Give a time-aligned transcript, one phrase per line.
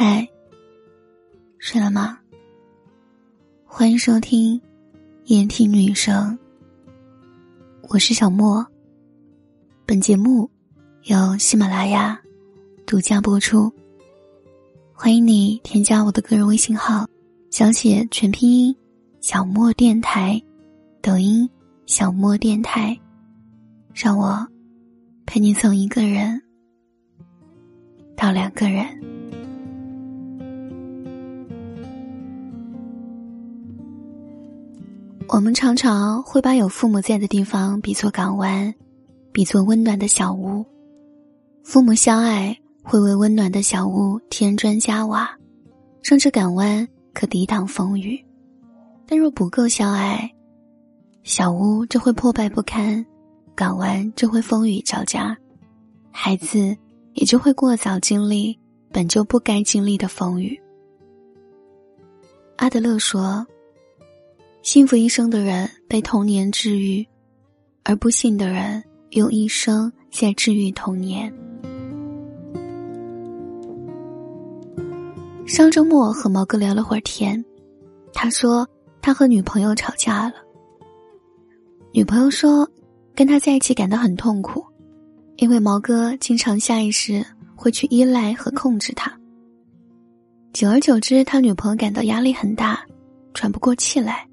[0.00, 0.24] 嗨，
[1.58, 2.16] 睡了吗？
[3.64, 4.62] 欢迎收听
[5.24, 6.38] 夜听女生，
[7.88, 8.64] 我是小莫。
[9.84, 10.48] 本节目
[11.06, 12.16] 由喜马拉雅
[12.86, 13.72] 独家播出。
[14.92, 17.04] 欢迎你添加我的个人微信号，
[17.50, 18.76] 小写全拼音
[19.20, 20.40] 小莫电台，
[21.02, 21.50] 抖音
[21.86, 22.96] 小莫电台，
[23.92, 24.46] 让我
[25.26, 26.40] 陪你从一个人
[28.16, 28.86] 到两个人。
[35.30, 38.74] 我们常常会把有父母在的地方比作港湾，
[39.30, 40.64] 比作温暖的小屋。
[41.62, 45.30] 父母相爱，会为温暖的小屋添砖加瓦，
[46.00, 48.16] 甚至港湾可抵挡风雨；
[49.06, 50.34] 但若不够相爱，
[51.24, 53.04] 小屋就会破败不堪，
[53.54, 55.36] 港湾就会风雨交加，
[56.10, 56.74] 孩子
[57.12, 58.58] 也就会过早经历
[58.90, 60.58] 本就不该经历的风雨。
[62.56, 63.46] 阿德勒说。
[64.62, 67.06] 幸福一生的人被童年治愈，
[67.84, 71.32] 而不幸的人用一生在治愈童年。
[75.46, 77.42] 上周末和毛哥聊了会儿天，
[78.12, 78.68] 他说
[79.00, 80.34] 他和女朋友吵架了。
[81.92, 82.68] 女朋友说
[83.14, 84.62] 跟他在一起感到很痛苦，
[85.36, 87.24] 因为毛哥经常下意识
[87.56, 89.10] 会去依赖和控制他。
[90.52, 92.84] 久而久之，他女朋友感到压力很大，
[93.32, 94.27] 喘不过气来。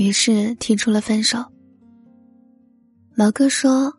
[0.00, 1.44] 于是提出了分手。
[3.14, 3.92] 毛哥说：“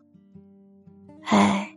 [1.22, 1.72] 哎，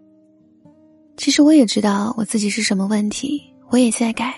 [1.16, 4.34] 其实我也知道我自己是什么问题，我也在改，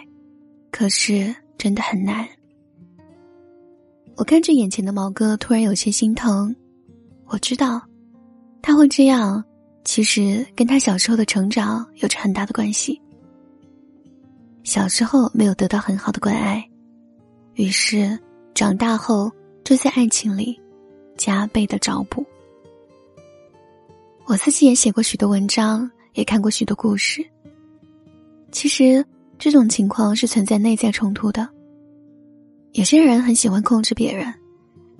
[0.71, 2.27] 可是真的很难。”
[4.17, 6.53] 我看着眼前的毛哥，突然有些心疼。
[7.27, 7.81] 我知道，
[8.61, 9.41] 他会这样，
[9.85, 13.01] 其实跟他小时候的成长有着很大的关系。
[14.65, 16.61] 小时候没有得到很好的关爱，
[17.53, 18.19] 于是
[18.53, 19.31] 长大后。
[19.67, 20.57] 就在爱情里，
[21.17, 22.25] 加倍的找补。
[24.25, 27.21] 我自己也写过许多文章，也看过许多故事。
[28.49, 29.05] 其实
[29.37, 31.45] 这种情况是存在内在冲突的。
[32.71, 34.33] 有些人很喜欢控制别人，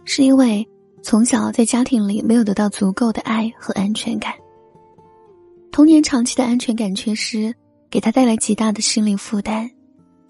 [0.04, 0.68] 是因为
[1.02, 4.34] 从小在家庭里没有得到足够的爱和安全感。
[5.72, 7.56] 童年长期的安全感缺失，
[7.90, 9.72] 给他带来极大的心理负担，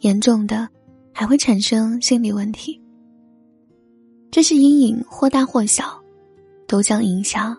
[0.02, 0.70] 严重的
[1.12, 2.80] 还会产生心理问题。
[4.30, 6.00] 这些阴影或大或小，
[6.68, 7.58] 都将影响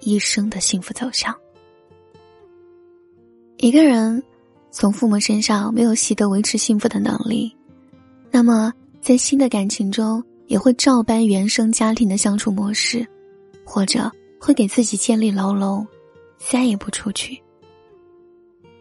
[0.00, 1.34] 一生的幸福走向。
[3.58, 4.22] 一个人
[4.70, 7.54] 从父母身上没有习得维持幸福的能力，
[8.30, 13.06] 那么在新的感情中也会照搬原生家庭的相处模式，
[13.64, 14.10] 或者
[14.40, 15.86] 会给自己建立牢笼，
[16.38, 17.40] 再也不出去。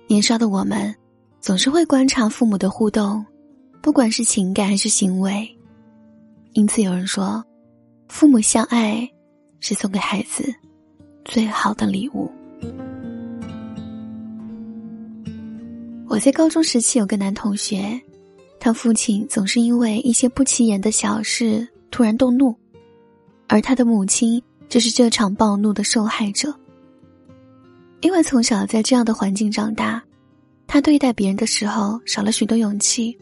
[0.08, 0.96] 年少的我们，
[1.40, 3.26] 总是会观察父母的互动，
[3.82, 5.48] 不管是情感还是行为。
[6.54, 7.44] 因此，有人说，
[8.10, 9.10] 父母相爱
[9.62, 10.54] 是送给孩子
[11.24, 12.30] 最好的礼物。
[16.08, 18.00] 我在高中时期有个男同学，
[18.60, 22.54] 他父亲总是因为一些不起眼的小事突然动怒，
[23.48, 26.54] 而他的母亲就是这场暴怒的受害者。
[28.02, 30.04] 因为从小在这样的环境长大，
[30.68, 33.18] 他对待别人的时候少了许多勇气。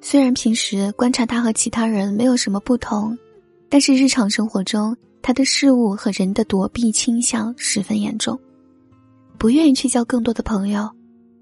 [0.00, 3.16] 虽然平时观察他和其他人没有什么不同，
[3.68, 8.38] 但是日常生活中他的事物和人的躲避倾向十分严重，
[9.36, 10.88] 不愿意去交更多的朋友，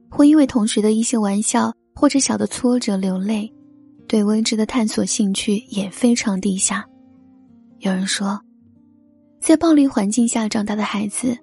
[0.09, 3.53] 会因为同学的一些玩笑或者小的挫折流泪，
[4.09, 6.85] 对未知的探索兴趣也非常低下。
[7.81, 8.41] 有人说，
[9.39, 11.37] 在暴力环境下长大的孩子，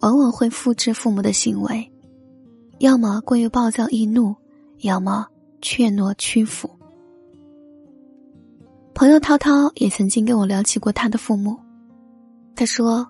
[0.00, 1.92] 往往会复制父母的行为，
[2.78, 4.34] 要么过于暴躁易怒，
[4.78, 5.26] 要么。
[5.64, 6.70] 怯懦屈服。
[8.94, 11.58] 朋友涛涛也曾经跟我聊起过他的父母。
[12.54, 13.08] 他说：“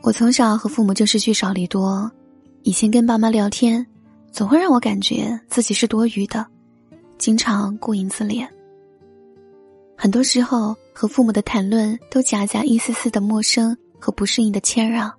[0.00, 2.08] 我从小和父母就是聚少离多，
[2.62, 3.84] 以前跟爸妈聊天，
[4.30, 6.46] 总会让我感觉自己是多余的，
[7.18, 8.48] 经常顾影自怜。
[9.98, 15.12] 很多时候和父母的谈论都夹杂一丝丝的陌生和不适应的谦让，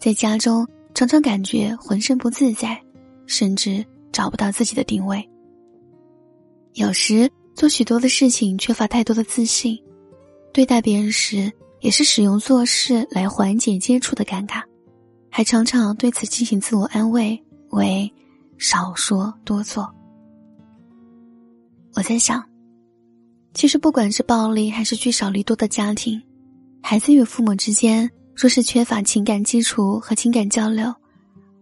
[0.00, 2.82] 在家中常常感觉浑身不自在，
[3.24, 3.82] 甚至。”
[4.14, 5.28] 找不到自己的定位，
[6.74, 9.76] 有时做许多的事情缺乏太多的自信，
[10.52, 11.50] 对待别人时
[11.80, 14.62] 也是使用做事来缓解接触的尴尬，
[15.28, 17.36] 还常常对此进行自我安慰
[17.70, 18.08] 为
[18.56, 19.92] 少说多做。
[21.94, 22.40] 我在想，
[23.52, 26.22] 其实不管是暴力还是聚少离多的家庭，
[26.80, 30.94] 孩子与父母之间若是缺乏情感基础和情感交流，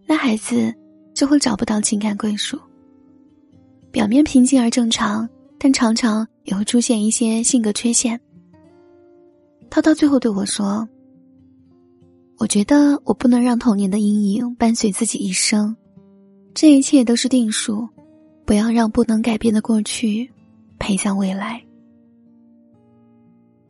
[0.05, 0.71] 那孩子。
[1.13, 2.59] 就会找不到情感归属。
[3.91, 8.19] 表面平静而正常，但常常也会出现一些性格缺陷。
[9.69, 10.87] 涛涛最后对我说
[12.37, 15.75] ：“我觉得我不能让童年的阴影伴随自己一生，
[16.53, 17.87] 这一切都是定数，
[18.45, 20.29] 不要让不能改变的过去
[20.79, 21.63] 陪向未来。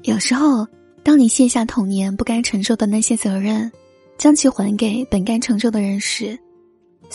[0.02, 0.68] 有时候，
[1.04, 3.72] 当你卸下童年不该承受的那些责任，
[4.18, 6.38] 将其还给本该承受的人时，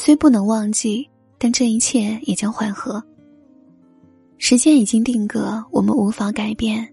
[0.00, 3.02] 虽不能忘记，但这一切也将缓和。
[4.38, 6.88] 时间已经定格，我们无法改变。”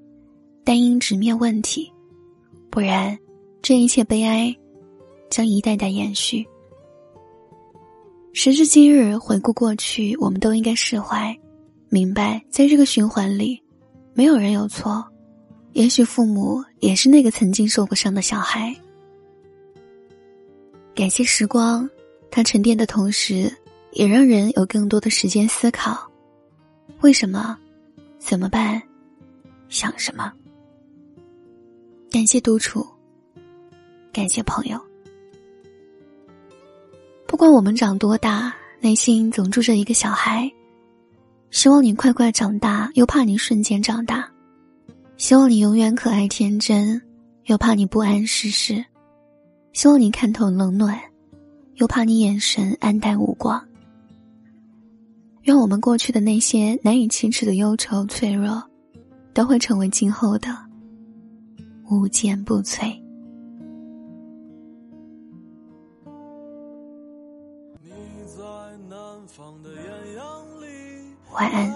[0.66, 1.94] 但应直面问题，
[2.72, 3.16] 不然，
[3.62, 4.52] 这一切悲哀
[5.30, 6.44] 将一代代延续。
[8.34, 11.38] 时至今日，回顾过去，我们都应该释怀，
[11.90, 13.62] 明白在这个循环里，
[14.16, 15.06] 没有人有错。
[15.74, 18.75] 也许父母也是那个曾经受过伤的小孩。
[20.96, 21.88] 感谢时光，
[22.35, 23.49] 它沉淀的同时，
[23.93, 26.11] 也让人有更多的时间思考：
[26.99, 27.57] 为什么？
[28.19, 28.81] 怎么办？
[29.69, 30.33] 想什么？
[32.11, 32.85] 感谢独处，
[34.11, 34.77] 感谢朋友。
[37.25, 40.51] 不管我们长多大，内心总住着一个小孩。
[41.51, 44.29] 希望你快快长大，又怕你瞬间长大；
[45.15, 47.01] 希望你永远可爱天真，
[47.45, 48.83] 又怕你不谙世事；
[49.71, 50.99] 希望你看透冷暖，
[51.75, 53.63] 又怕你眼神黯淡无光。
[55.44, 58.63] 愿我们过去的那些难以启齿的忧愁、脆弱，
[59.33, 60.50] 都会成为今后的。
[61.89, 63.00] 无坚不摧。
[71.31, 71.75] 晚安。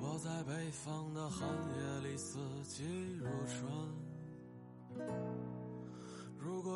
[0.00, 2.82] 我在北方的寒夜里四季
[3.18, 3.99] 如春。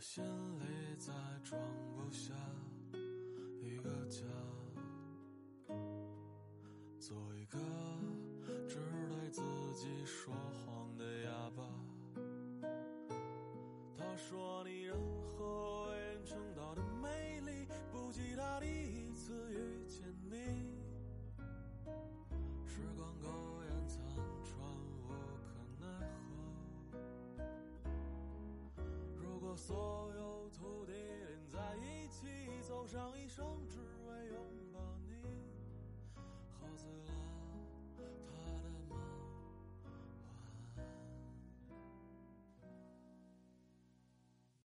[0.00, 0.24] 心
[0.60, 1.12] 里再
[1.42, 1.60] 装
[1.92, 2.32] 不下
[3.60, 4.22] 一个家，
[7.00, 7.58] 做一个
[8.68, 8.76] 只
[9.08, 9.30] 对。
[9.30, 9.42] 自
[9.74, 10.32] 己说
[10.64, 11.62] 谎的哑巴。
[13.96, 20.36] 他说你任何为人称道的美丽，不及他第一次遇见你。
[22.64, 23.28] 时光苟
[29.68, 32.26] 所有土地连在一起
[32.66, 33.76] 走上一生只
[34.06, 34.38] 为拥
[34.72, 35.12] 抱你。
[36.58, 37.27] 喝醉了